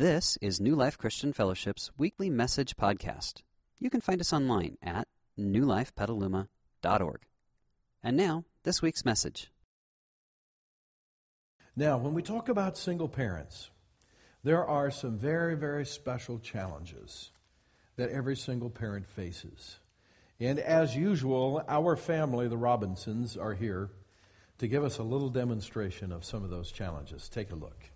[0.00, 3.42] This is New Life Christian Fellowship's weekly message podcast.
[3.78, 5.06] You can find us online at
[5.38, 7.20] newlifepetaluma.org.
[8.02, 9.52] And now, this week's message.
[11.76, 13.68] Now, when we talk about single parents,
[14.42, 17.32] there are some very, very special challenges
[17.96, 19.80] that every single parent faces.
[20.40, 23.90] And as usual, our family, the Robinsons, are here
[24.56, 27.28] to give us a little demonstration of some of those challenges.
[27.28, 27.90] Take a look.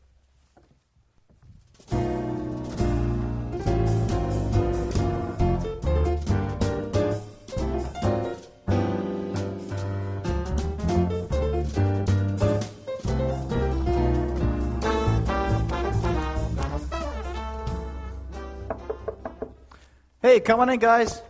[20.34, 21.22] Hey, come on in, guys.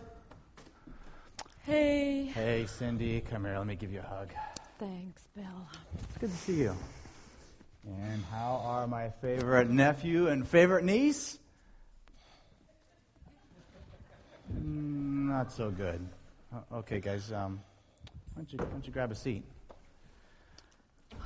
[1.61, 2.25] Hey.
[2.33, 3.55] Hey, Cindy, come here.
[3.55, 4.29] Let me give you a hug.
[4.79, 5.45] Thanks, Bill.
[5.93, 6.75] It's good to see you.
[7.85, 11.37] And how are my favorite nephew and favorite niece?
[14.51, 16.03] Mm, not so good.
[16.51, 17.31] Uh, okay, guys.
[17.31, 17.61] Um,
[18.33, 19.43] why don't you why don't you grab a seat?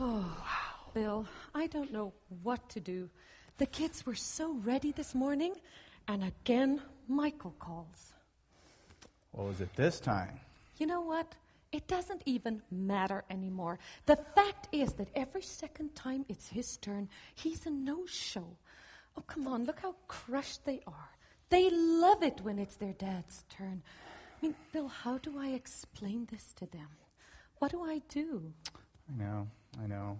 [0.01, 0.91] Oh, wow.
[0.93, 2.11] Bill, I don't know
[2.43, 3.09] what to do.
[3.57, 5.55] The kids were so ready this morning,
[6.09, 8.13] and again, Michael calls.
[9.31, 10.39] What was it this time?
[10.79, 11.35] You know what?
[11.71, 13.77] It doesn't even matter anymore.
[14.07, 18.57] The fact is that every second time it's his turn, he's a no show.
[19.15, 21.09] Oh, come on, look how crushed they are.
[21.49, 23.83] They love it when it's their dad's turn.
[24.41, 26.87] I mean, Bill, how do I explain this to them?
[27.59, 28.51] What do I do?
[29.13, 29.47] I know,
[29.83, 30.17] I know.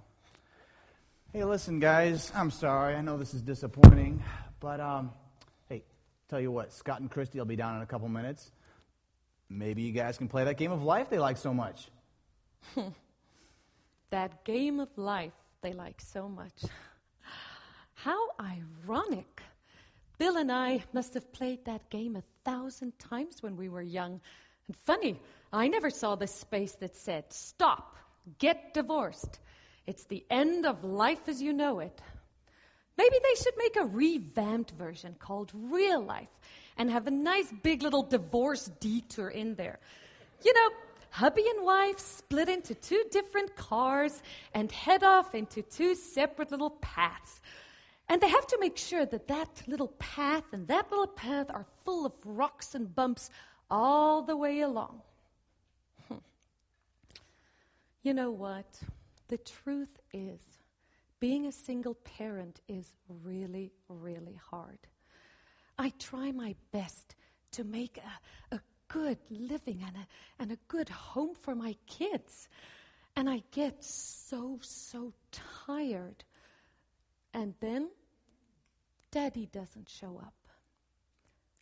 [1.33, 2.31] Hey, listen, guys.
[2.35, 2.93] I'm sorry.
[2.93, 4.23] I know this is disappointing,
[4.59, 5.11] but um,
[6.29, 8.51] tell you what, Scott and Christy will be down in a couple minutes.
[9.49, 11.89] Maybe you guys can play that game of life they like so much.
[14.11, 16.53] that game of life they like so much.
[17.95, 19.41] How ironic.
[20.19, 24.21] Bill and I must have played that game a thousand times when we were young.
[24.67, 25.19] And funny,
[25.51, 27.95] I never saw the space that said, Stop,
[28.37, 29.39] get divorced.
[29.87, 31.99] It's the end of life as you know it.
[32.99, 36.27] Maybe they should make a revamped version called Real Life
[36.75, 39.79] and have a nice big little divorce detour in there.
[40.43, 40.69] You know,
[41.09, 44.21] hubby and wife split into two different cars
[44.53, 47.39] and head off into two separate little paths.
[48.09, 51.65] And they have to make sure that that little path and that little path are
[51.85, 53.29] full of rocks and bumps
[53.71, 54.99] all the way along.
[56.09, 56.15] Hmm.
[58.03, 58.67] You know what?
[59.29, 60.41] The truth is,
[61.19, 62.93] being a single parent is
[63.23, 64.79] really, really hard.
[65.77, 67.15] I try my best
[67.51, 70.07] to make a, a good living and a,
[70.41, 72.47] and a good home for my kids.
[73.15, 76.23] And I get so, so tired.
[77.33, 77.89] And then
[79.11, 80.33] daddy doesn't show up.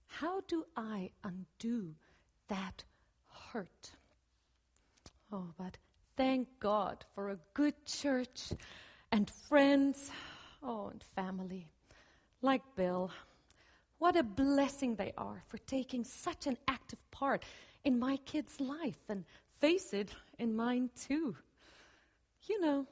[0.07, 1.94] How do I undo
[2.47, 2.84] that
[3.51, 3.91] hurt?
[5.31, 5.78] Oh, but
[6.16, 8.53] thank God for a good church
[9.17, 10.11] and friends,
[10.61, 11.66] oh, and family,
[12.44, 13.09] like Bill.
[13.97, 17.44] What a blessing they are for taking such an active part
[17.83, 19.25] in my kid's life, and
[19.59, 21.35] face it, in mine too.
[22.47, 22.85] You know,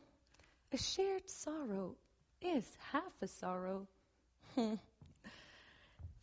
[0.74, 1.94] a shared sorrow
[2.42, 3.86] is half a sorrow.
[4.56, 4.76] Hmm.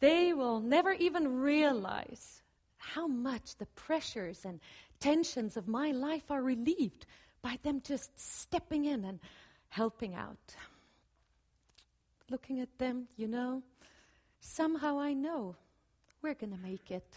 [0.00, 2.42] they will never even realize
[2.76, 4.58] how much the pressures and
[4.98, 7.06] tensions of my life are relieved
[7.40, 9.20] by them just stepping in and
[9.72, 10.54] helping out.
[12.28, 13.62] Looking at them, you know,
[14.38, 15.56] somehow I know
[16.20, 17.16] we're going to make it.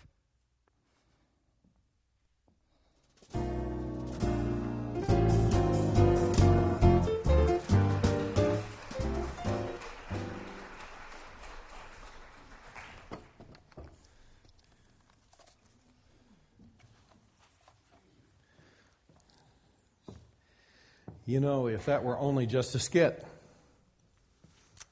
[21.28, 23.26] You know, if that were only just a skit,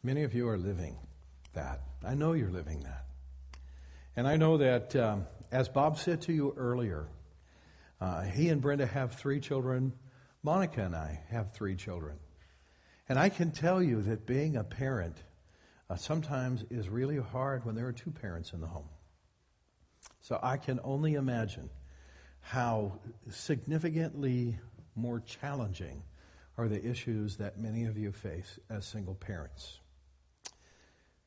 [0.02, 0.98] many of you are living
[1.54, 1.82] that.
[2.04, 3.06] I know you're living that.
[4.16, 7.06] And I know that, um, as Bob said to you earlier,
[8.02, 9.94] uh, he and Brenda have three children.
[10.42, 12.18] Monica and I have three children.
[13.08, 15.18] And I can tell you that being a parent
[15.88, 18.90] uh, sometimes is really hard when there are two parents in the home.
[20.22, 21.70] So I can only imagine
[22.40, 23.00] how
[23.30, 24.58] significantly
[24.96, 26.02] more challenging
[26.58, 29.80] are the issues that many of you face as single parents.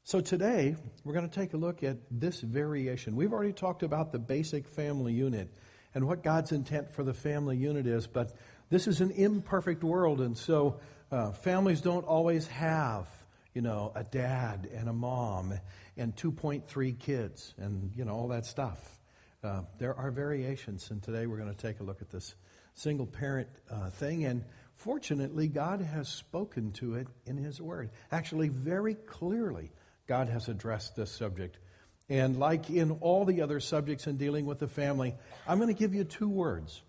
[0.05, 3.17] So today, we're going to take a look at this variation.
[3.17, 5.53] We've already talked about the basic family unit
[5.95, 8.37] and what God's intent for the family unit is, but
[8.71, 10.79] this is an imperfect world, and so
[11.11, 13.09] uh, families don't always have
[13.57, 15.55] you know, a dad and a mom
[15.97, 18.99] and 2.3 kids and, you know, all that stuff.
[19.43, 22.35] Uh, there are variations, and today we're going to take a look at this
[22.75, 24.27] single parent uh, thing.
[24.27, 24.45] And
[24.77, 27.91] fortunately, God has spoken to it in His Word.
[28.11, 29.73] Actually, very clearly,
[30.07, 31.59] God has addressed this subject.
[32.09, 35.15] And like in all the other subjects in dealing with the family,
[35.47, 36.83] I'm going to give you two words.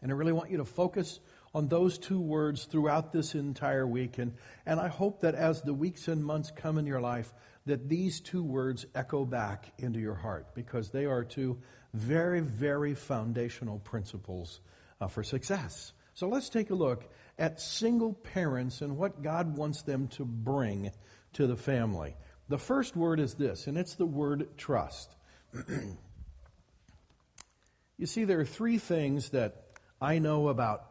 [0.00, 1.20] And I really want you to focus
[1.54, 4.18] on those two words throughout this entire week.
[4.18, 4.32] And,
[4.66, 7.32] and I hope that as the weeks and months come in your life,
[7.66, 11.58] that these two words echo back into your heart because they are two
[11.94, 14.60] very, very foundational principles
[15.00, 15.92] uh, for success.
[16.14, 17.04] So let's take a look
[17.38, 20.92] at single parents and what God wants them to bring
[21.34, 22.16] to the family.
[22.48, 25.16] The first word is this, and it's the word trust.
[27.98, 29.64] you see, there are three things that
[30.00, 30.84] I know about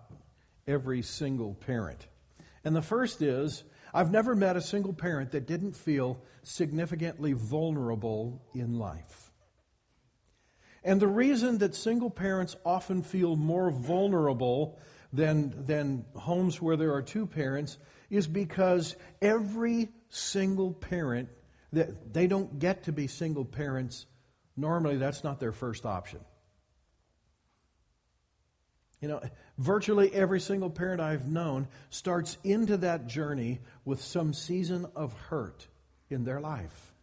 [0.67, 2.07] every single parent.
[2.65, 8.41] And the first is I've never met a single parent that didn't feel significantly vulnerable
[8.53, 9.31] in life.
[10.83, 14.79] And the reason that single parents often feel more vulnerable
[15.13, 17.77] than, than homes where there are two parents
[18.09, 21.29] is because every single parent
[21.71, 24.05] that they don't get to be single parents
[24.57, 26.19] normally that's not their first option
[29.03, 29.21] you know,
[29.57, 35.67] virtually every single parent I've known starts into that journey with some season of hurt
[36.09, 36.93] in their life.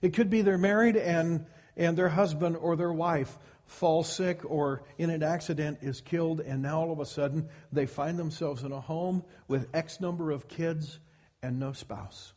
[0.00, 1.44] It could be they're married and,
[1.76, 3.36] and their husband or their wife
[3.68, 7.86] falls sick or in an accident is killed, and now all of a sudden they
[7.86, 10.98] find themselves in a home with X number of kids
[11.42, 12.32] and no spouse.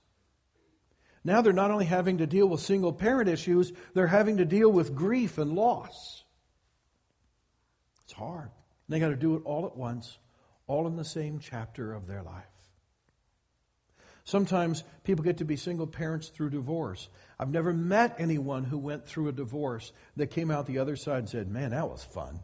[1.23, 4.69] Now they're not only having to deal with single parent issues, they're having to deal
[4.69, 6.23] with grief and loss.
[8.03, 8.49] It's hard.
[8.89, 10.17] They got to do it all at once,
[10.67, 12.50] all in the same chapter of their life.
[14.23, 17.09] Sometimes people get to be single parents through divorce.
[17.39, 21.19] I've never met anyone who went through a divorce that came out the other side
[21.19, 22.39] and said, Man, that was fun.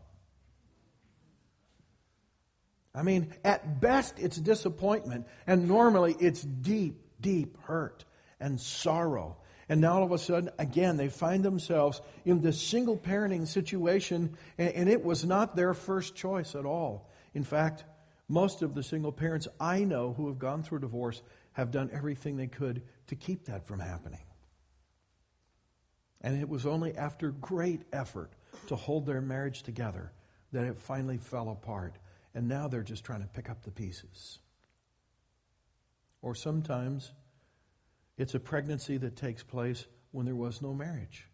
[2.96, 8.06] I mean, at best, it's disappointment, and normally it's deep, deep hurt
[8.40, 9.38] and sorrow
[9.70, 14.38] and now all of a sudden, again, they find themselves in this single parenting situation,
[14.58, 17.10] and, and it was not their first choice at all.
[17.34, 17.84] In fact,
[18.30, 21.22] most of the single parents I know who have gone through divorce
[21.58, 24.22] have done everything they could to keep that from happening.
[26.22, 28.32] And it was only after great effort
[28.68, 30.12] to hold their marriage together
[30.52, 31.96] that it finally fell apart.
[32.36, 34.38] And now they're just trying to pick up the pieces.
[36.22, 37.12] Or sometimes
[38.20, 41.28] it's a pregnancy that takes place when there was no marriage.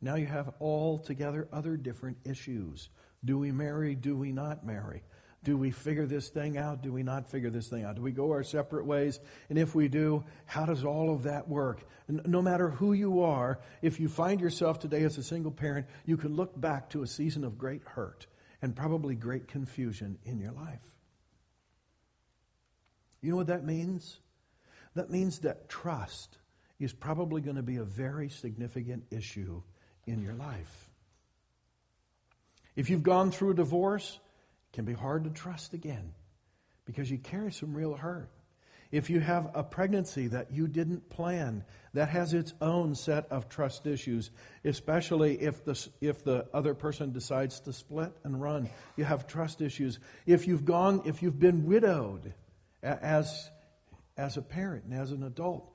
[0.00, 2.88] Now you have altogether other different issues.
[3.24, 3.94] Do we marry?
[3.94, 5.04] Do we not marry?
[5.44, 6.82] Do we figure this thing out?
[6.82, 7.96] Do we not figure this thing out?
[7.96, 9.20] Do we go our separate ways?
[9.50, 11.86] And if we do, how does all of that work?
[12.08, 16.16] No matter who you are, if you find yourself today as a single parent, you
[16.16, 18.26] can look back to a season of great hurt
[18.62, 20.94] and probably great confusion in your life.
[23.20, 24.18] You know what that means?
[24.94, 26.38] That means that trust
[26.78, 29.62] is probably going to be a very significant issue
[30.06, 30.90] in your life.
[32.76, 34.18] If you've gone through a divorce,
[34.74, 36.12] can be hard to trust again
[36.84, 38.28] because you carry some real hurt.
[38.92, 43.48] If you have a pregnancy that you didn't plan, that has its own set of
[43.48, 44.30] trust issues,
[44.64, 48.68] especially if the, if the other person decides to split and run.
[48.96, 49.98] You have trust issues.
[50.26, 52.34] If you've gone, if you've been widowed,
[52.84, 53.50] as
[54.16, 55.74] as a parent and as an adult.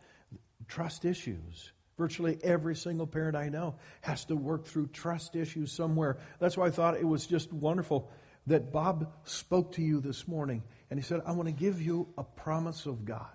[0.68, 1.72] Trust issues.
[1.98, 6.18] Virtually every single parent I know has to work through trust issues somewhere.
[6.40, 8.10] That's why I thought it was just wonderful
[8.48, 12.08] that Bob spoke to you this morning and he said, I want to give you
[12.18, 13.30] a promise of God.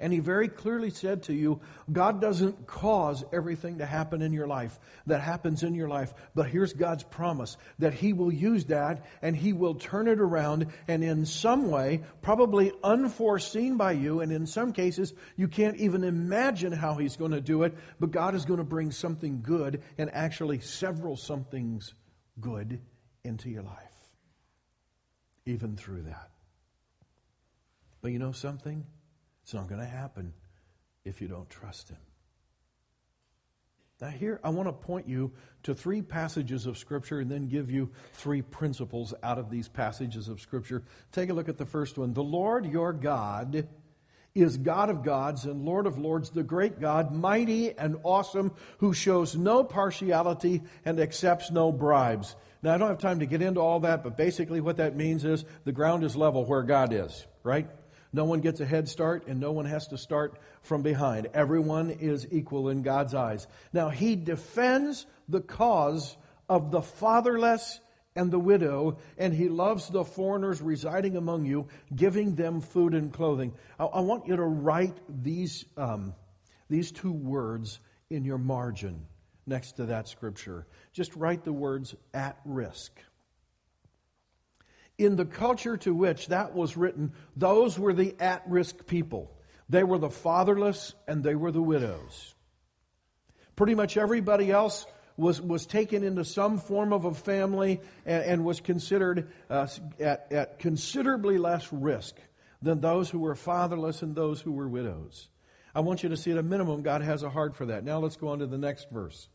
[0.00, 4.46] And he very clearly said to you, God doesn't cause everything to happen in your
[4.46, 6.14] life that happens in your life.
[6.36, 10.68] But here's God's promise that he will use that and he will turn it around
[10.86, 16.04] and in some way, probably unforeseen by you, and in some cases, you can't even
[16.04, 19.82] imagine how he's going to do it, but God is going to bring something good
[19.96, 21.92] and actually several somethings
[22.40, 22.80] good
[23.28, 24.10] into your life,
[25.46, 26.30] even through that.
[28.00, 28.84] But you know something?
[29.44, 30.34] It's not going to happen
[31.04, 31.98] if you don't trust Him.
[34.00, 35.32] Now, here I want to point you
[35.64, 40.28] to three passages of Scripture and then give you three principles out of these passages
[40.28, 40.84] of Scripture.
[41.10, 42.12] Take a look at the first one.
[42.12, 43.66] The Lord your God
[44.34, 48.92] is God of gods and Lord of lords, the great God, mighty and awesome, who
[48.92, 52.36] shows no partiality and accepts no bribes.
[52.62, 55.24] Now, I don't have time to get into all that, but basically what that means
[55.24, 57.68] is the ground is level where God is, right?
[58.12, 61.28] No one gets a head start and no one has to start from behind.
[61.34, 63.46] Everyone is equal in God's eyes.
[63.72, 66.16] Now, He defends the cause
[66.48, 67.80] of the fatherless
[68.16, 73.12] and the widow, and He loves the foreigners residing among you, giving them food and
[73.12, 73.52] clothing.
[73.78, 76.14] I, I want you to write these, um,
[76.68, 77.78] these two words
[78.10, 79.06] in your margin
[79.48, 80.66] next to that scripture.
[80.92, 82.92] Just write the words at risk.
[84.98, 89.30] In the culture to which that was written, those were the at risk people.
[89.68, 92.34] They were the fatherless and they were the widows.
[93.54, 94.86] Pretty much everybody else
[95.16, 99.66] was, was taken into some form of a family and, and was considered uh,
[100.00, 102.16] at, at considerably less risk
[102.62, 105.28] than those who were fatherless and those who were widows.
[105.74, 107.84] I want you to see at a minimum, God has a heart for that.
[107.84, 109.28] Now let's go on to the next verse.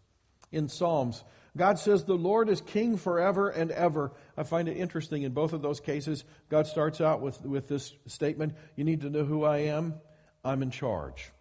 [0.53, 1.23] In Psalms,
[1.57, 4.11] God says, The Lord is king forever and ever.
[4.37, 6.23] I find it interesting in both of those cases.
[6.49, 9.95] God starts out with, with this statement You need to know who I am.
[10.45, 11.31] I'm in charge.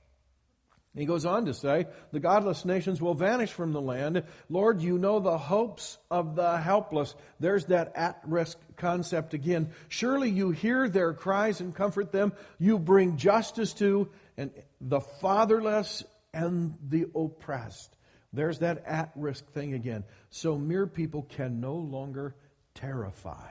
[0.95, 4.25] He goes on to say, The godless nations will vanish from the land.
[4.51, 7.15] Lord, you know the hopes of the helpless.
[7.41, 9.71] There's that at risk concept again.
[9.89, 12.33] Surely you hear their cries and comfort them.
[12.59, 14.51] You bring justice to and
[14.81, 16.05] the fatherless
[16.35, 17.95] and the oppressed.
[18.33, 20.05] There's that at risk thing again.
[20.31, 22.35] So mere people can no longer
[22.75, 23.51] terrify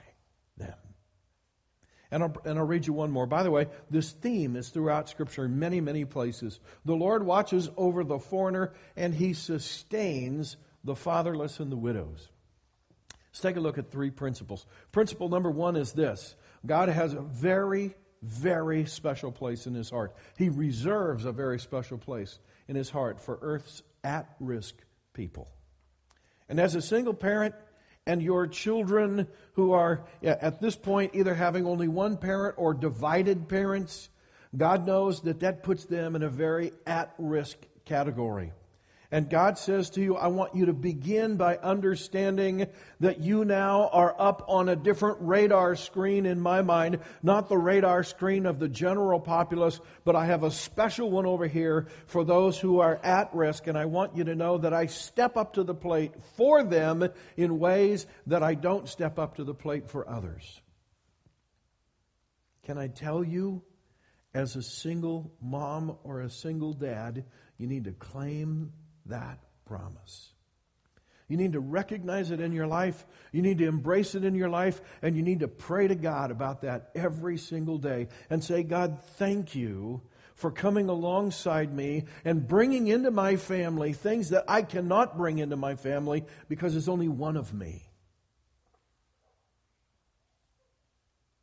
[0.57, 0.73] them.
[2.09, 3.25] And I'll, and I'll read you one more.
[3.25, 6.59] By the way, this theme is throughout Scripture in many, many places.
[6.83, 12.27] The Lord watches over the foreigner and he sustains the fatherless and the widows.
[13.31, 14.65] Let's take a look at three principles.
[14.91, 16.35] Principle number one is this
[16.65, 20.13] God has a very, very special place in his heart.
[20.37, 24.75] He reserves a very special place in his heart for earth's at risk
[25.13, 25.49] people.
[26.49, 27.55] And as a single parent,
[28.07, 33.47] and your children who are at this point either having only one parent or divided
[33.47, 34.09] parents,
[34.55, 38.53] God knows that that puts them in a very at risk category.
[39.13, 42.67] And God says to you, I want you to begin by understanding
[43.01, 47.57] that you now are up on a different radar screen in my mind, not the
[47.57, 52.23] radar screen of the general populace, but I have a special one over here for
[52.23, 53.67] those who are at risk.
[53.67, 57.05] And I want you to know that I step up to the plate for them
[57.35, 60.61] in ways that I don't step up to the plate for others.
[62.63, 63.61] Can I tell you,
[64.33, 67.25] as a single mom or a single dad,
[67.57, 68.71] you need to claim
[69.05, 70.31] that promise.
[71.27, 73.05] You need to recognize it in your life.
[73.31, 74.81] You need to embrace it in your life.
[75.01, 78.99] And you need to pray to God about that every single day and say, God,
[79.17, 80.01] thank you
[80.35, 85.55] for coming alongside me and bringing into my family things that I cannot bring into
[85.55, 87.83] my family because there's only one of me.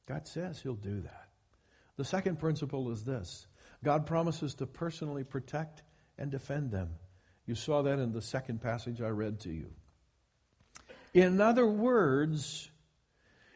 [0.07, 1.29] God says He'll do that.
[1.97, 3.47] The second principle is this
[3.83, 5.83] God promises to personally protect
[6.19, 6.91] and defend them.
[7.49, 9.71] You saw that in the second passage I read to you.
[11.15, 12.71] In other words,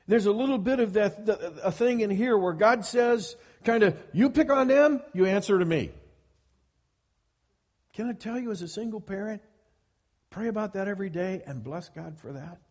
[0.08, 1.28] there's a little bit of that
[1.62, 5.58] a thing in here where God says, kind of, you pick on them, you answer
[5.58, 5.90] to me.
[7.92, 9.42] Can I tell you, as a single parent,
[10.30, 12.62] pray about that every day and bless God for that?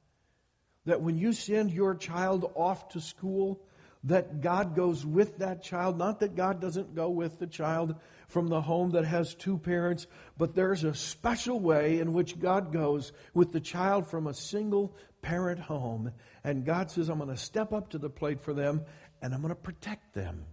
[0.86, 3.62] That when you send your child off to school,
[4.06, 5.98] that God goes with that child.
[5.98, 7.96] Not that God doesn't go with the child
[8.28, 12.72] from the home that has two parents, but there's a special way in which God
[12.72, 16.12] goes with the child from a single parent home.
[16.44, 18.82] And God says, I'm going to step up to the plate for them
[19.22, 20.46] and I'm going to protect them.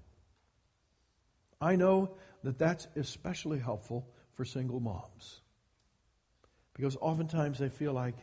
[1.61, 5.41] I know that that's especially helpful for single moms.
[6.75, 8.15] Because oftentimes they feel like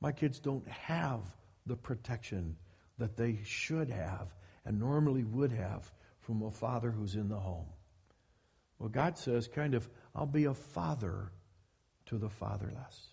[0.00, 1.20] my kids don't have
[1.66, 2.56] the protection
[2.98, 4.28] that they should have
[4.64, 5.90] and normally would have
[6.20, 7.66] from a father who's in the home.
[8.78, 11.32] Well, God says, kind of, I'll be a father
[12.06, 13.08] to the fatherless.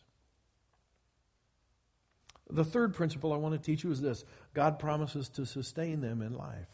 [2.49, 4.23] The third principle I want to teach you is this
[4.53, 6.69] God promises to sustain them in life.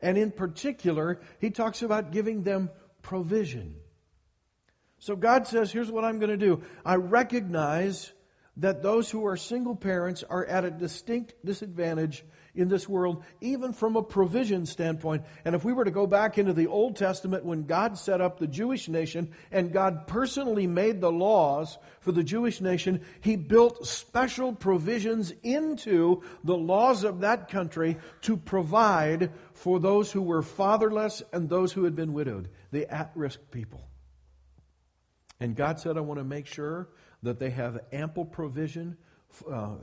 [0.00, 2.70] And in particular, He talks about giving them
[3.02, 3.74] provision.
[4.98, 6.62] So God says, here's what I'm going to do.
[6.84, 8.12] I recognize
[8.60, 12.24] that those who are single parents are at a distinct disadvantage
[12.54, 15.22] in this world, even from a provision standpoint.
[15.44, 18.38] And if we were to go back into the Old Testament when God set up
[18.38, 23.86] the Jewish nation and God personally made the laws for the Jewish nation, He built
[23.86, 31.22] special provisions into the laws of that country to provide for those who were fatherless
[31.32, 33.80] and those who had been widowed, the at risk people.
[35.38, 36.88] And God said, I want to make sure
[37.22, 38.96] that they have ample provision
[39.50, 39.76] uh,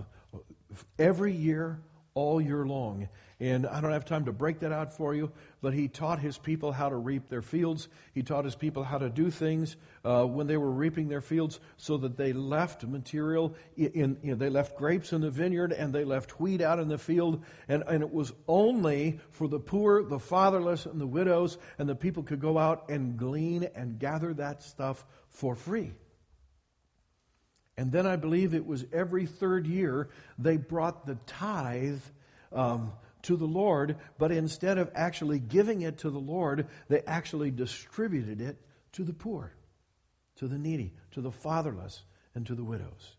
[0.97, 1.79] every year
[2.17, 3.07] all year long.
[3.39, 6.39] And I don't have time to break that out for you, but he taught his
[6.39, 7.87] people how to reap their fields.
[8.15, 11.59] He taught his people how to do things uh, when they were reaping their fields
[11.77, 13.53] so that they left material.
[13.75, 16.97] In, in they left grapes in the vineyard and they left wheat out in the
[16.97, 17.43] field.
[17.67, 21.95] And, and it was only for the poor, the fatherless, and the widows, and the
[21.95, 25.93] people could go out and glean and gather that stuff for free.
[27.77, 32.01] And then I believe it was every third year they brought the tithe
[32.51, 32.91] um,
[33.23, 38.41] to the Lord, but instead of actually giving it to the Lord, they actually distributed
[38.41, 38.57] it
[38.93, 39.53] to the poor,
[40.37, 42.03] to the needy, to the fatherless,
[42.33, 43.15] and to the widows.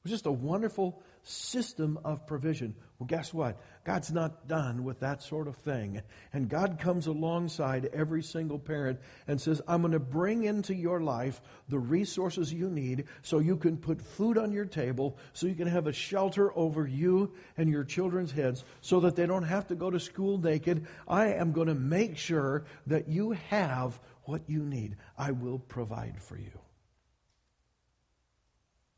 [0.00, 2.74] It was just a wonderful system of provision.
[2.98, 3.60] Well, guess what?
[3.84, 6.02] God's not done with that sort of thing.
[6.32, 11.00] And God comes alongside every single parent and says, I'm going to bring into your
[11.00, 15.54] life the resources you need so you can put food on your table, so you
[15.54, 19.66] can have a shelter over you and your children's heads, so that they don't have
[19.68, 20.86] to go to school naked.
[21.08, 24.96] I am going to make sure that you have what you need.
[25.18, 26.52] I will provide for you.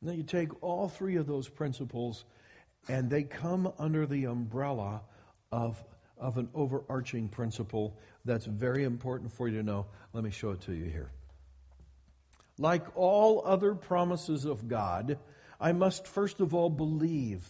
[0.04, 2.26] Now you take all three of those principles
[2.88, 5.00] and they come under the umbrella
[5.50, 5.82] of,
[6.18, 9.86] of an overarching principle that's very important for you to know.
[10.12, 11.10] Let me show it to you here.
[12.58, 15.18] Like all other promises of God,
[15.58, 17.48] I must first of all believe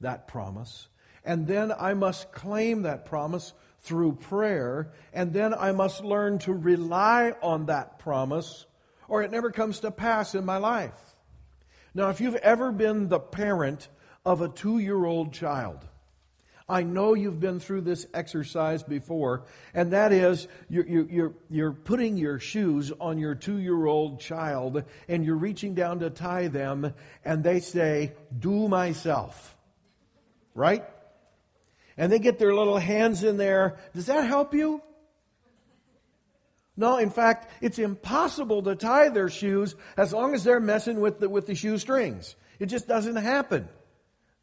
[0.00, 0.88] that promise,
[1.24, 6.52] and then I must claim that promise through prayer, and then I must learn to
[6.52, 8.66] rely on that promise,
[9.08, 11.15] or it never comes to pass in my life.
[11.96, 13.88] Now, if you've ever been the parent
[14.22, 15.78] of a two year old child,
[16.68, 22.18] I know you've been through this exercise before, and that is you're, you're, you're putting
[22.18, 26.92] your shoes on your two year old child and you're reaching down to tie them,
[27.24, 29.56] and they say, Do myself.
[30.54, 30.84] Right?
[31.96, 33.78] And they get their little hands in there.
[33.94, 34.82] Does that help you?
[36.76, 41.20] No, in fact, it's impossible to tie their shoes as long as they're messing with
[41.20, 42.36] the, with the shoestrings.
[42.58, 43.68] It just doesn't happen.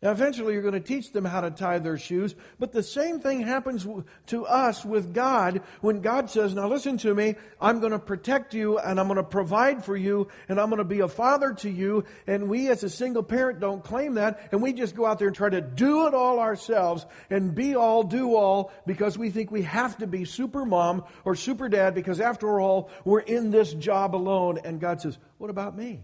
[0.04, 3.22] Now, eventually, you're going to teach them how to tie their shoes, but the same
[3.22, 3.88] thing happens
[4.28, 8.54] to us with God when God says, Now listen to me, I'm going to protect
[8.54, 11.54] you and I'm going to provide for you and I'm going to be a father
[11.54, 12.04] to you.
[12.28, 15.30] And we, as a single parent, don't claim that and we just go out there
[15.30, 19.52] and try to do it all ourselves and be all, do all because we think
[19.52, 23.74] we have to be super mom or super dad because after all, we're in this
[23.74, 24.60] job alone.
[24.66, 26.04] And God says, What about me?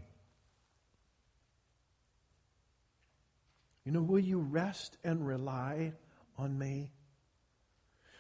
[3.89, 5.93] You know, will you rest and rely
[6.37, 6.91] on me?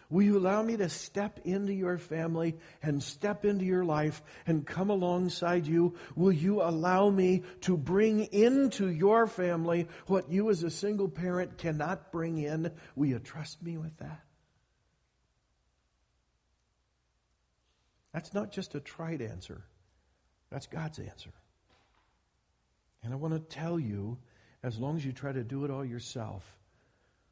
[0.09, 4.65] Will you allow me to step into your family and step into your life and
[4.65, 5.93] come alongside you?
[6.15, 11.59] Will you allow me to bring into your family what you as a single parent
[11.59, 12.71] cannot bring in?
[12.95, 14.23] Will you trust me with that?
[18.11, 19.61] That's not just a trite answer,
[20.49, 21.29] that's God's answer.
[23.03, 24.17] And I want to tell you
[24.63, 26.57] as long as you try to do it all yourself,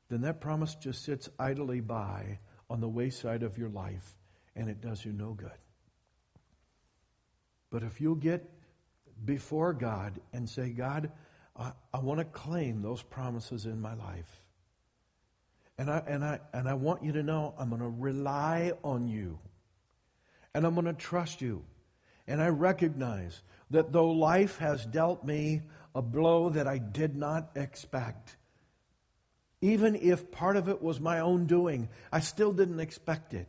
[0.10, 4.16] then that promise just sits idly by on the wayside of your life
[4.56, 5.52] and it does you no good.
[7.70, 8.50] But if you'll get
[9.24, 11.12] before God and say, God,
[11.56, 14.42] I, I want to claim those promises in my life.
[15.78, 19.08] And I, and, I, and I want you to know I'm going to rely on
[19.08, 19.40] you.
[20.54, 21.64] And I'm going to trust you.
[22.28, 25.62] And I recognize that though life has dealt me
[25.96, 28.36] a blow that I did not expect.
[29.62, 33.48] Even if part of it was my own doing, I still didn't expect it.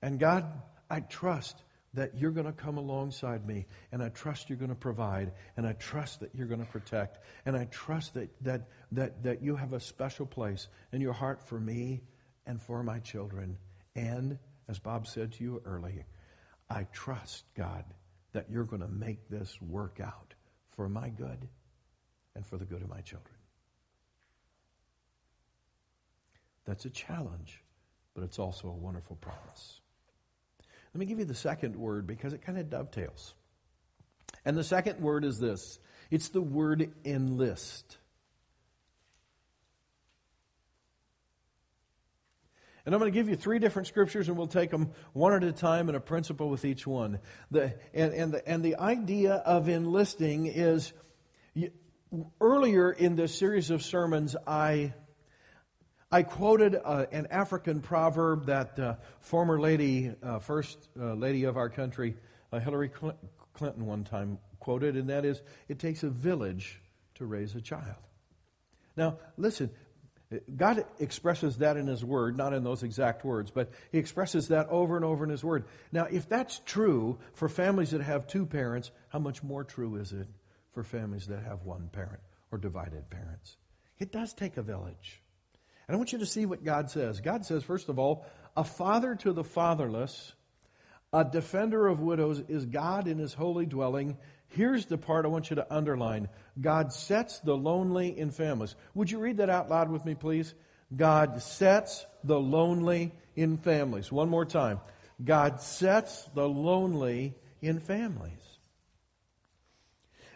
[0.00, 0.50] And God,
[0.88, 1.62] I trust
[1.94, 5.66] that you're going to come alongside me, and I trust you're going to provide, and
[5.66, 9.56] I trust that you're going to protect, and I trust that, that, that, that you
[9.56, 12.02] have a special place in your heart for me
[12.46, 13.58] and for my children.
[13.96, 16.06] And, as Bob said to you earlier,
[16.70, 17.84] I trust, God,
[18.32, 20.29] that you're going to make this work out
[20.80, 21.46] for my good
[22.34, 23.36] and for the good of my children.
[26.64, 27.62] That's a challenge,
[28.14, 29.82] but it's also a wonderful promise.
[30.94, 33.34] Let me give you the second word because it kind of dovetails.
[34.46, 37.98] And the second word is this it's the word enlist.
[42.90, 45.44] And I'm going to give you three different scriptures, and we'll take them one at
[45.44, 47.20] a time and a principle with each one.
[47.52, 50.92] The, and, and, the, and the idea of enlisting is
[52.40, 54.92] earlier in this series of sermons, I,
[56.10, 61.56] I quoted uh, an African proverb that uh, former lady, uh, first uh, lady of
[61.56, 62.16] our country,
[62.52, 66.82] uh, Hillary Clinton, one time quoted, and that is, It takes a village
[67.14, 68.02] to raise a child.
[68.96, 69.70] Now, listen,
[70.56, 74.68] God expresses that in His Word, not in those exact words, but He expresses that
[74.68, 75.64] over and over in His Word.
[75.90, 80.12] Now, if that's true for families that have two parents, how much more true is
[80.12, 80.28] it
[80.72, 82.20] for families that have one parent
[82.52, 83.56] or divided parents?
[83.98, 85.20] It does take a village.
[85.88, 87.20] And I want you to see what God says.
[87.20, 88.24] God says, first of all,
[88.56, 90.32] a father to the fatherless,
[91.12, 94.16] a defender of widows is God in His holy dwelling.
[94.50, 96.28] Here's the part I want you to underline
[96.60, 98.74] God sets the lonely in families.
[98.94, 100.54] Would you read that out loud with me, please?
[100.94, 104.10] God sets the lonely in families.
[104.10, 104.80] One more time.
[105.24, 108.32] God sets the lonely in families.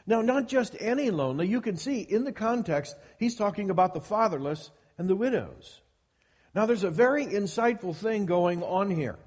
[0.07, 1.48] Now, not just any lonely.
[1.48, 5.81] You can see in the context, he's talking about the fatherless and the widows.
[6.55, 9.18] Now, there's a very insightful thing going on here.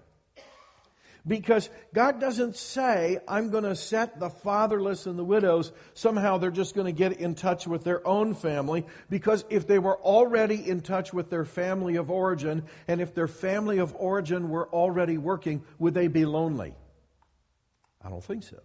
[1.27, 6.51] Because God doesn't say, I'm going to set the fatherless and the widows, somehow they're
[6.51, 8.85] just going to get in touch with their own family.
[9.09, 13.27] Because if they were already in touch with their family of origin, and if their
[13.27, 16.73] family of origin were already working, would they be lonely?
[18.01, 18.61] I don't think so.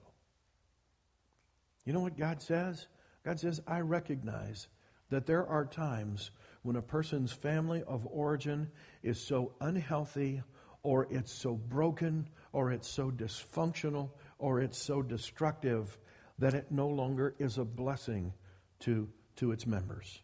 [1.84, 2.86] You know what God says?
[3.24, 4.68] God says, I recognize
[5.10, 6.30] that there are times
[6.62, 8.70] when a person's family of origin
[9.02, 10.42] is so unhealthy
[10.82, 15.98] or it's so broken or it's so dysfunctional or it's so destructive
[16.38, 18.32] that it no longer is a blessing
[18.80, 20.20] to, to its members.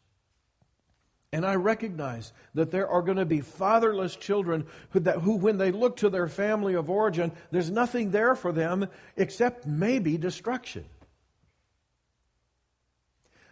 [1.32, 5.58] And I recognize that there are going to be fatherless children who, that, who, when
[5.58, 10.86] they look to their family of origin, there's nothing there for them except maybe destruction.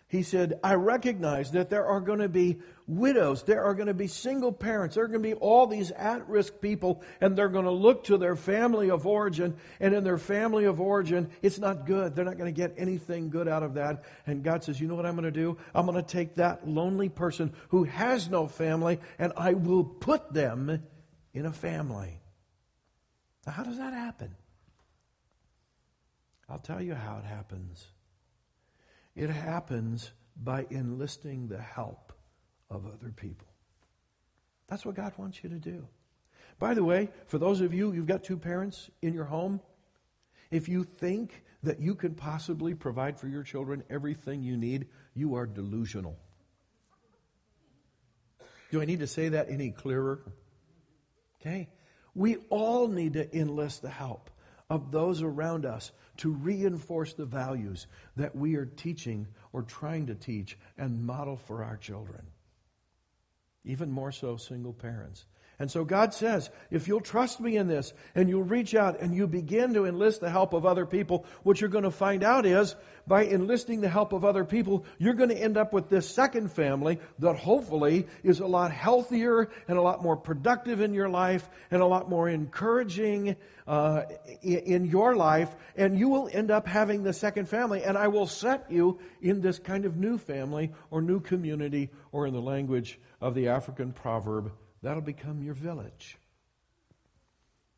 [0.09, 3.95] He said, I recognize that there are going to be widows, there are going to
[3.95, 7.49] be single parents, there are going to be all these at risk people, and they're
[7.49, 11.59] going to look to their family of origin, and in their family of origin, it's
[11.59, 12.15] not good.
[12.15, 14.05] They're not going to get anything good out of that.
[14.29, 15.59] And God says, You know what I'm going to do?
[15.75, 20.33] I'm going to take that lonely person who has no family, and I will put
[20.33, 20.85] them
[21.35, 22.21] in a family.
[23.45, 24.37] Now, how does that happen?
[26.49, 27.89] I'll tell you how it happens.
[29.17, 32.13] It happens by enlisting the help
[32.71, 33.49] of other people.
[34.69, 35.89] That's what God wants you to do.
[36.59, 39.61] By the way, for those of you, you've got two parents in your home,
[40.51, 45.35] if you think that you can possibly provide for your children everything you need, you
[45.35, 46.17] are delusional.
[48.71, 50.23] Do I need to say that any clearer?
[51.41, 51.69] Okay?
[52.15, 54.31] We all need to enlist the help
[54.69, 60.15] of those around us to reinforce the values that we are teaching or trying to
[60.15, 62.23] teach and model for our children.
[63.65, 65.27] Even more so, single parents.
[65.59, 69.15] And so God says, if you'll trust me in this and you'll reach out and
[69.15, 72.45] you begin to enlist the help of other people, what you're going to find out
[72.45, 76.09] is by enlisting the help of other people, you're going to end up with this
[76.09, 81.09] second family that hopefully is a lot healthier and a lot more productive in your
[81.09, 83.35] life and a lot more encouraging
[83.67, 84.03] uh,
[84.43, 85.57] in your life.
[85.75, 87.83] And you will end up having the second family.
[87.83, 92.27] And I will set you in this kind of new family or new community, or
[92.27, 94.53] in the language of the African proverb,
[94.87, 96.17] That'll become your village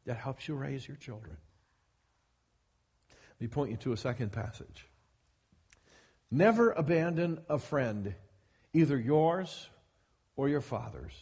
[0.05, 1.39] that helps you raise your children.
[3.09, 4.87] Let me point you to a second passage.
[6.31, 8.15] Never abandon a friend,
[8.75, 9.71] either yours
[10.37, 11.15] or your father's.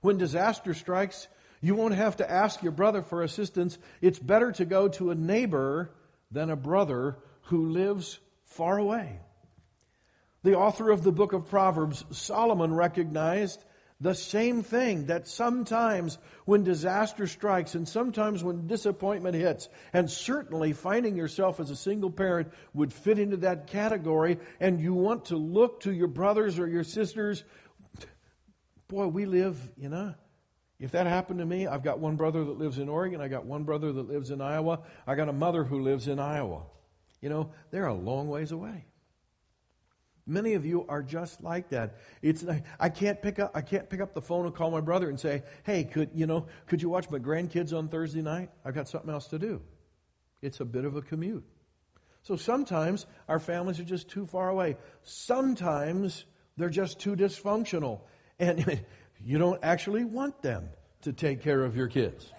[0.00, 1.28] When disaster strikes,
[1.60, 3.76] you won't have to ask your brother for assistance.
[4.00, 5.90] It's better to go to a neighbor
[6.30, 7.18] than a brother
[7.48, 9.20] who lives far away.
[10.44, 13.62] The author of the book of Proverbs, Solomon, recognized
[14.00, 20.72] the same thing that sometimes when disaster strikes and sometimes when disappointment hits, and certainly
[20.72, 25.36] finding yourself as a single parent would fit into that category, and you want to
[25.36, 27.44] look to your brothers or your sisters.
[28.88, 30.14] Boy, we live, you know.
[30.78, 33.46] If that happened to me, I've got one brother that lives in Oregon, I got
[33.46, 36.64] one brother that lives in Iowa, I got a mother who lives in Iowa.
[37.22, 38.84] You know, they're a long ways away.
[40.26, 41.96] Many of you are just like that.
[42.20, 42.44] It's
[42.80, 45.20] I can't pick up I can't pick up the phone and call my brother and
[45.20, 48.50] say, "Hey, could you know could you watch my grandkids on Thursday night?
[48.64, 49.62] I've got something else to do."
[50.42, 51.44] It's a bit of a commute.
[52.22, 54.76] So sometimes our families are just too far away.
[55.02, 56.24] Sometimes
[56.56, 58.00] they're just too dysfunctional,
[58.40, 58.84] and
[59.24, 60.68] you don't actually want them
[61.02, 62.32] to take care of your kids.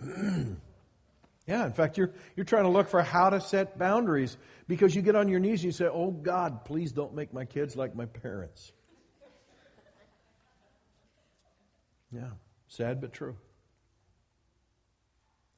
[1.48, 4.36] yeah, in fact, you're you're trying to look for how to set boundaries
[4.68, 7.46] because you get on your knees and you say, Oh God, please don't make my
[7.46, 8.72] kids like my parents.
[12.12, 12.30] Yeah,
[12.68, 13.36] sad but true.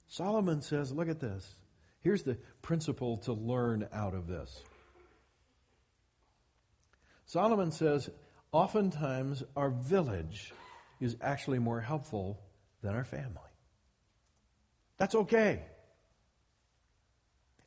[0.06, 1.54] Solomon says, Look at this.
[2.02, 4.62] Here's the principle to learn out of this.
[7.26, 8.10] Solomon says,
[8.52, 10.52] oftentimes our village
[11.00, 12.40] is actually more helpful
[12.82, 13.50] than our family.
[14.96, 15.62] That's okay.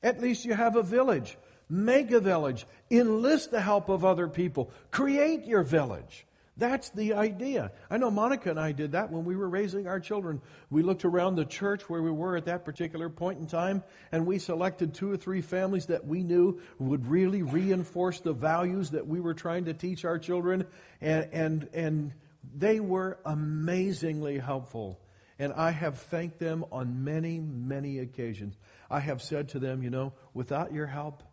[0.03, 1.37] At least you have a village.
[1.69, 2.67] Make a village.
[2.91, 4.69] Enlist the help of other people.
[4.91, 6.25] Create your village.
[6.55, 7.71] That's the idea.
[7.89, 10.39] I know Monica and I did that when we were raising our children.
[10.69, 14.27] We looked around the church where we were at that particular point in time, and
[14.27, 19.07] we selected two or three families that we knew would really reinforce the values that
[19.07, 20.67] we were trying to teach our children,
[21.01, 22.13] and, and, and
[22.55, 24.99] they were amazingly helpful.
[25.39, 28.55] And I have thanked them on many, many occasions.
[28.93, 31.23] I have said to them, you know, without your help,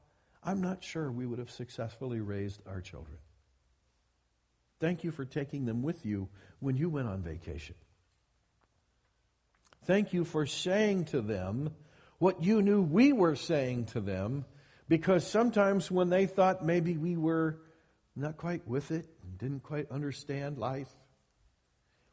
[0.43, 3.19] I'm not sure we would have successfully raised our children.
[4.81, 7.75] Thank you for taking them with you when you went on vacation.
[9.85, 11.75] Thank you for saying to them
[12.19, 14.47] what you knew we were saying to them,
[14.89, 17.61] because sometimes when they thought maybe we were
[18.17, 20.91] not quite with it, and didn't quite understand life,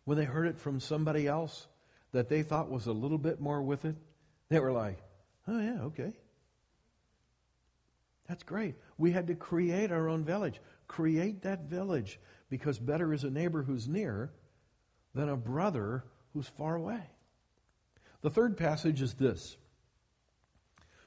[0.03, 1.67] when they heard it from somebody else
[2.11, 3.95] that they thought was a little bit more with it,
[4.49, 4.97] they were like,
[5.47, 6.13] oh, yeah, okay.
[8.27, 8.75] That's great.
[8.97, 10.59] We had to create our own village.
[10.87, 14.31] Create that village because better is a neighbor who's near
[15.13, 17.01] than a brother who's far away.
[18.21, 19.57] The third passage is this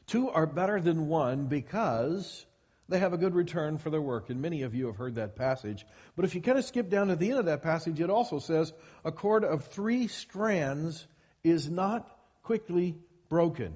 [0.07, 2.47] Two are better than one because
[2.89, 4.31] they have a good return for their work.
[4.31, 5.87] And many of you have heard that passage.
[6.17, 8.41] But if you kind of skip down to the end of that passage, it also
[8.41, 8.73] says
[9.05, 11.07] a cord of three strands
[11.45, 12.11] is not
[12.43, 12.97] quickly
[13.29, 13.75] broken.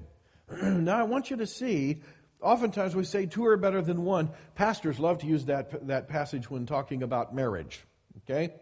[0.61, 2.01] now, I want you to see
[2.45, 4.29] Oftentimes we say two are better than one.
[4.53, 7.83] Pastors love to use that, that passage when talking about marriage.
[8.19, 8.53] Okay?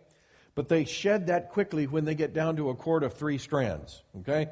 [0.56, 4.02] But they shed that quickly when they get down to a cord of three strands.
[4.19, 4.50] Okay?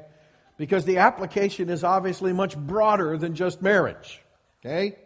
[0.58, 4.20] Because the application is obviously much broader than just marriage.
[4.60, 4.98] Okay?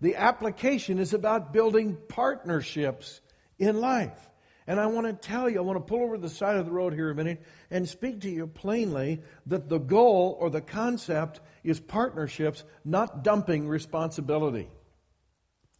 [0.00, 3.20] The application is about building partnerships
[3.58, 4.28] in life.
[4.66, 6.72] And I want to tell you, I want to pull over the side of the
[6.72, 11.40] road here a minute and speak to you plainly that the goal or the concept
[11.62, 14.68] is partnerships, not dumping responsibility.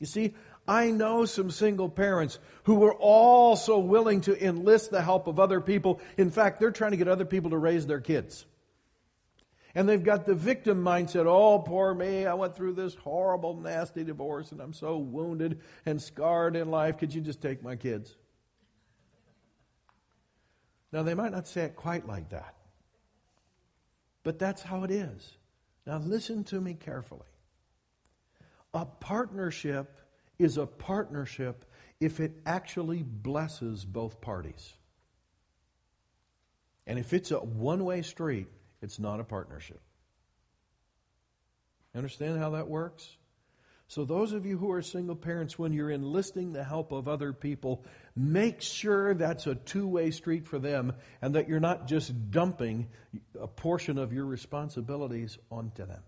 [0.00, 0.34] You see,
[0.68, 5.40] I know some single parents who were all so willing to enlist the help of
[5.40, 6.00] other people.
[6.18, 8.44] In fact, they're trying to get other people to raise their kids.
[9.74, 11.26] And they've got the victim mindset.
[11.26, 12.26] Oh, poor me.
[12.26, 16.98] I went through this horrible, nasty divorce and I'm so wounded and scarred in life.
[16.98, 18.14] Could you just take my kids?
[20.94, 22.54] Now, they might not say it quite like that,
[24.22, 25.37] but that's how it is.
[25.85, 27.26] Now, listen to me carefully.
[28.72, 29.98] A partnership
[30.38, 31.64] is a partnership
[31.98, 34.72] if it actually blesses both parties.
[36.87, 38.46] And if it's a one way street,
[38.80, 39.80] it's not a partnership.
[41.96, 43.16] Understand how that works?
[43.94, 47.33] So, those of you who are single parents, when you're enlisting the help of other
[47.33, 47.85] people,
[48.16, 52.88] make sure that's a two way street for them and that you're not just dumping
[53.40, 56.02] a portion of your responsibilities onto them.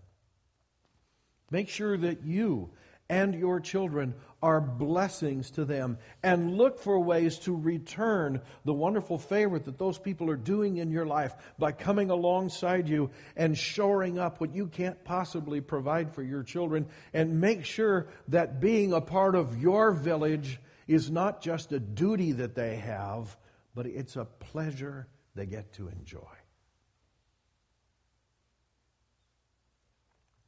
[1.49, 2.71] Make sure that you
[3.09, 5.97] and your children are blessings to them.
[6.21, 10.91] And look for ways to return the wonderful favor that those people are doing in
[10.91, 16.21] your life by coming alongside you and shoring up what you can't possibly provide for
[16.21, 16.87] your children.
[17.13, 22.33] And make sure that being a part of your village is not just a duty
[22.33, 23.35] that they have,
[23.73, 26.19] but it's a pleasure they get to enjoy.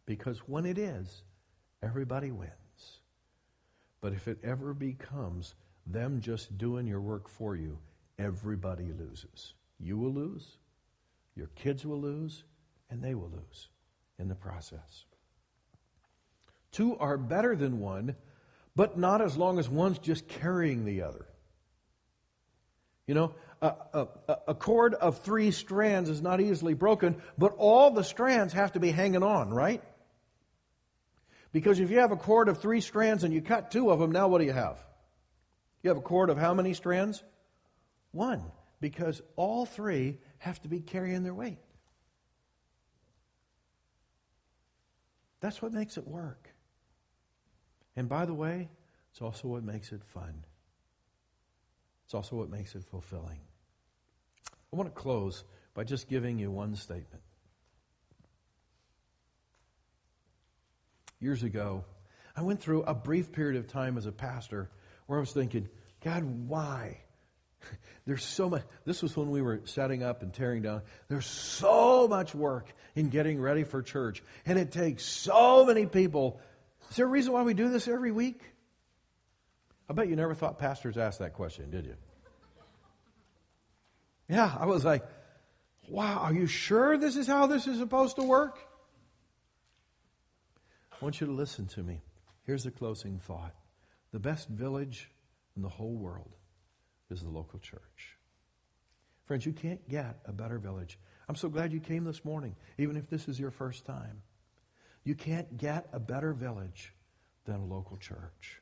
[0.05, 1.23] Because when it is,
[1.81, 2.51] everybody wins.
[4.01, 7.77] But if it ever becomes them just doing your work for you,
[8.17, 9.53] everybody loses.
[9.79, 10.57] You will lose,
[11.35, 12.43] your kids will lose,
[12.89, 13.69] and they will lose
[14.17, 15.05] in the process.
[16.71, 18.15] Two are better than one,
[18.75, 21.25] but not as long as one's just carrying the other.
[23.07, 24.07] You know, a, a,
[24.49, 28.79] a, cord of three strands is not easily broken, but all the strands have to
[28.79, 29.83] be hanging on, right?
[31.51, 34.11] Because if you have a cord of three strands and you cut two of them,
[34.11, 34.77] now what do you have?
[35.81, 37.23] You have a cord of how many strands?
[38.11, 38.43] One,
[38.79, 41.59] because all three have to be carrying their weight.
[45.41, 46.49] That's what makes it work.
[47.95, 48.69] And by the way,
[49.11, 50.45] it's also what makes it fun.
[52.05, 53.39] It's also what makes it fulfilling.
[54.71, 57.23] I want to close by just giving you one statement.
[61.19, 61.83] Years ago,
[62.35, 64.69] I went through a brief period of time as a pastor
[65.07, 65.67] where I was thinking,
[66.03, 66.99] God, why?
[68.05, 68.63] There's so much.
[68.85, 70.81] This was when we were setting up and tearing down.
[71.07, 76.39] There's so much work in getting ready for church, and it takes so many people.
[76.89, 78.41] Is there a reason why we do this every week?
[79.89, 81.95] I bet you never thought pastors asked that question, did you?
[84.29, 85.03] Yeah, I was like,
[85.89, 88.59] wow, are you sure this is how this is supposed to work?
[90.99, 92.01] I want you to listen to me.
[92.43, 93.55] Here's the closing thought
[94.11, 95.09] the best village
[95.55, 96.35] in the whole world
[97.09, 98.17] is the local church.
[99.23, 100.97] Friends, you can't get a better village.
[101.29, 104.23] I'm so glad you came this morning, even if this is your first time.
[105.03, 106.91] You can't get a better village
[107.45, 108.61] than a local church.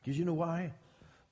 [0.00, 0.72] Because you know why?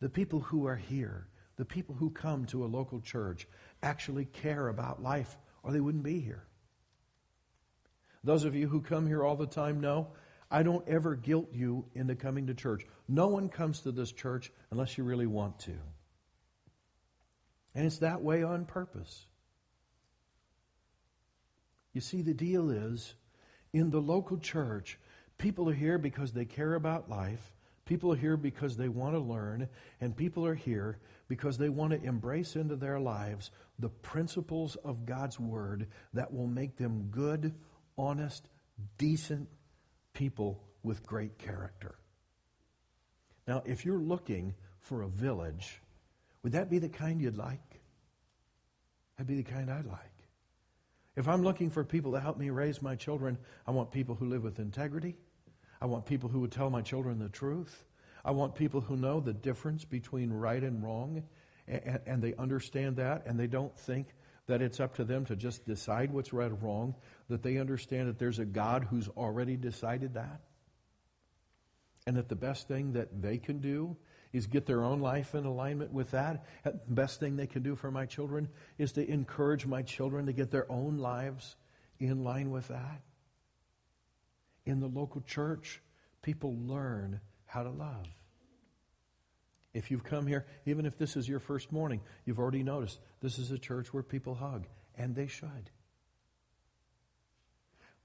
[0.01, 3.47] The people who are here, the people who come to a local church,
[3.83, 6.45] actually care about life, or they wouldn't be here.
[8.27, 10.09] Those of you who come here all the time know
[10.51, 12.85] I don't ever guilt you into coming to church.
[13.07, 15.77] No one comes to this church unless you really want to.
[17.77, 19.27] And it's that way on purpose.
[21.93, 23.15] You see, the deal is
[23.73, 24.99] in the local church,
[25.39, 27.53] people are here because they care about life.
[27.85, 29.69] People are here because they want to learn,
[30.01, 35.07] and people are here because they want to embrace into their lives the principles of
[35.07, 37.55] God's Word that will make them good,
[37.99, 38.49] honest,
[38.99, 39.49] decent
[40.13, 41.97] people with great character.
[43.47, 45.81] Now, if you're looking for a village,
[46.43, 47.81] would that be the kind you'd like?
[49.17, 50.01] That'd be the kind I'd like.
[51.17, 54.27] If I'm looking for people to help me raise my children, I want people who
[54.27, 55.17] live with integrity.
[55.81, 57.85] I want people who would tell my children the truth.
[58.25, 61.23] I want people who know the difference between right and wrong,
[61.67, 64.09] and, and, they understand that, and they don't think
[64.47, 66.95] that it's up to them to just decide what's right or wrong,
[67.29, 70.41] that they understand that there's a God who's already decided that,
[72.07, 73.97] and that the best thing that they can do
[74.33, 76.45] is get their own life in alignment with that.
[76.63, 80.33] The best thing they can do for my children is to encourage my children to
[80.33, 81.57] get their own lives
[81.99, 83.01] in line with that.
[84.67, 85.81] In the local church,
[86.23, 88.07] people learn how to love.
[89.77, 93.39] If you've come here, even if this is your first morning, you've already noticed this
[93.39, 94.65] is a church where people hug,
[94.97, 95.71] and they should.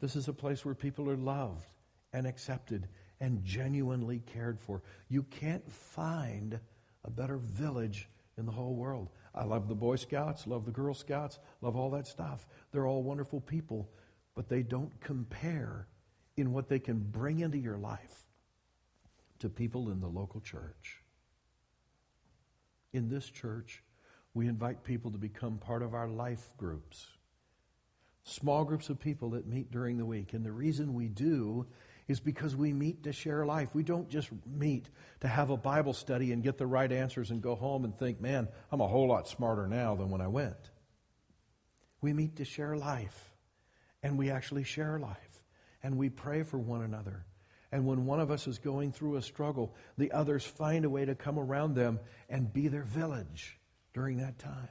[0.02, 1.70] This is a place where people are loved
[2.12, 2.90] and accepted
[3.22, 4.82] and genuinely cared for.
[5.08, 6.60] You can't find
[7.06, 9.08] a better village in the whole world.
[9.34, 12.46] I love the Boy Scouts, love the Girl Scouts, love all that stuff.
[12.74, 13.90] They're all wonderful people,
[14.36, 15.88] but they don't compare
[16.36, 18.26] in what they can bring into your life
[19.40, 21.01] to people in the local church.
[22.94, 23.84] In this church,
[24.34, 27.08] we invite people to become part of our life groups.
[28.24, 30.34] Small groups of people that meet during the week.
[30.34, 31.66] And the reason we do
[32.08, 33.70] is because we meet to share life.
[33.74, 34.90] We don't just meet
[35.22, 38.22] to have a Bible study and get the right answers and go home and think,
[38.22, 40.70] man, I'm a whole lot smarter now than when I went.
[42.02, 43.32] We meet to share life.
[44.04, 45.44] And we actually share life.
[45.84, 47.26] And we pray for one another.
[47.72, 51.06] And when one of us is going through a struggle, the others find a way
[51.06, 53.58] to come around them and be their village
[53.94, 54.68] during that time.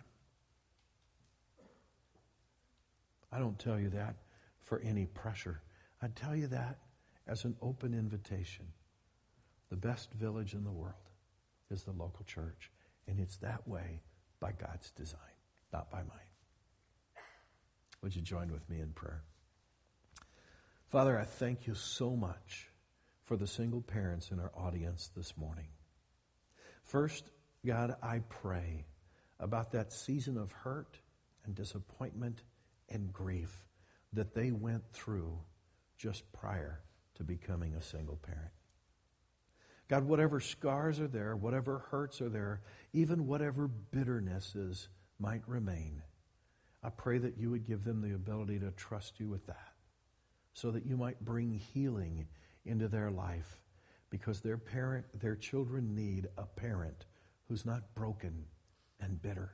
[3.33, 4.17] I don't tell you that
[4.61, 5.63] for any pressure.
[6.03, 6.79] I tell you that
[7.27, 8.67] as an open invitation.
[9.71, 10.95] The best village in the world
[11.71, 12.71] is the local church,
[13.07, 14.03] and it's that way
[14.41, 15.21] by God's design,
[15.73, 16.19] not by mine.
[18.03, 19.23] Would you join with me in prayer?
[20.89, 22.70] Father, I thank you so much
[23.31, 25.69] for the single parents in our audience this morning.
[26.83, 27.31] First,
[27.65, 28.87] God, I pray
[29.39, 30.99] about that season of hurt
[31.45, 32.43] and disappointment
[32.89, 33.69] and grief
[34.15, 35.39] that they went through
[35.97, 36.81] just prior
[37.19, 38.51] to becoming a single parent.
[39.87, 42.63] God, whatever scars are there, whatever hurts are there,
[42.93, 44.89] even whatever bitternesses
[45.21, 46.03] might remain,
[46.83, 49.75] I pray that you would give them the ability to trust you with that
[50.53, 52.27] so that you might bring healing
[52.65, 53.61] into their life
[54.11, 57.07] because their parent, their children need a parent
[57.49, 58.45] who's not broken
[59.01, 59.53] and bitter.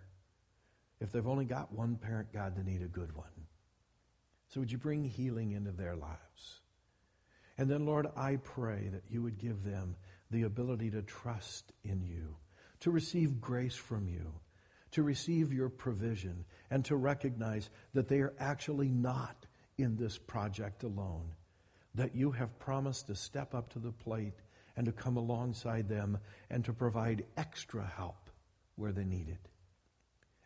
[1.00, 3.26] If they've only got one parent, God, they need a good one.
[4.48, 6.60] So would you bring healing into their lives?
[7.58, 9.96] And then, Lord, I pray that you would give them
[10.30, 12.36] the ability to trust in you,
[12.80, 14.32] to receive grace from you,
[14.92, 19.46] to receive your provision, and to recognize that they are actually not
[19.78, 21.34] in this project alone
[21.96, 24.34] that you have promised to step up to the plate
[24.76, 26.18] and to come alongside them
[26.50, 28.30] and to provide extra help
[28.76, 29.48] where they need it.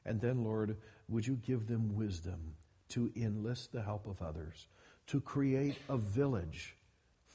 [0.05, 0.76] And then, Lord,
[1.09, 2.55] would you give them wisdom
[2.90, 4.68] to enlist the help of others,
[5.09, 6.76] to create a village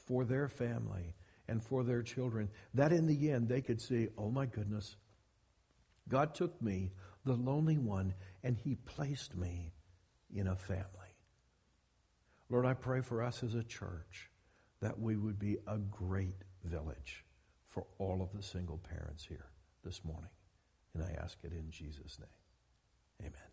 [0.06, 1.14] for their family
[1.48, 4.96] and for their children, that in the end they could say, oh my goodness,
[6.08, 6.92] God took me,
[7.24, 9.72] the lonely one, and he placed me
[10.34, 11.05] in a family.
[12.48, 14.30] Lord, I pray for us as a church
[14.80, 17.24] that we would be a great village
[17.66, 19.46] for all of the single parents here
[19.84, 20.30] this morning.
[20.94, 22.28] And I ask it in Jesus' name.
[23.20, 23.50] Amen.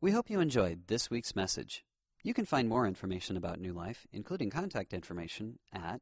[0.00, 1.84] We hope you enjoyed this week's message.
[2.24, 6.00] You can find more information about New Life, including contact information, at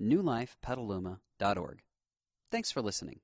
[0.00, 1.82] newlifepetaluma.org.
[2.50, 3.20] Thanks for listening.